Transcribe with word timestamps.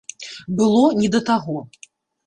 Было 0.61 0.81
не 1.03 1.13
да 1.17 1.23
таго. 1.31 1.57